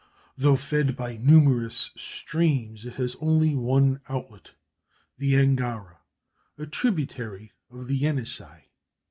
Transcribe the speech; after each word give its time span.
Though 0.35 0.55
fed 0.55 0.95
by 0.95 1.17
numerous 1.17 1.91
streams 1.95 2.85
it 2.85 2.95
has 2.95 3.15
only 3.21 3.53
one 3.53 4.01
outlet, 4.09 4.53
the 5.19 5.37
Angara, 5.37 5.99
a 6.57 6.65
tributary 6.65 7.51
of 7.69 7.87
the 7.87 7.95
Yenisei. 7.99 8.63